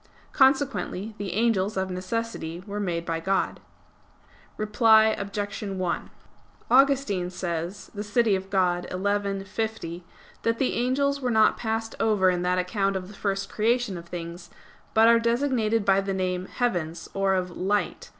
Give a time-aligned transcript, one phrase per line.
[0.33, 3.59] Consequently the angels, of necessity, were made by God.
[4.57, 5.61] Reply Obj.
[5.61, 6.09] 1:
[6.71, 8.49] Augustine says (De Civ.
[8.49, 10.03] Dei xi, 50)
[10.41, 14.07] that the angels were not passed over in that account of the first creation of
[14.07, 14.49] things,
[14.95, 18.09] but are designated by the name "heavens" or of "light."